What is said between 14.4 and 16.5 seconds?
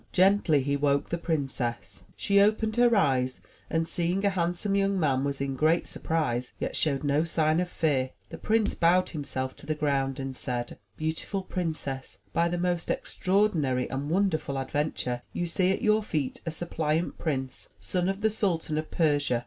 adven ture, you see at your feet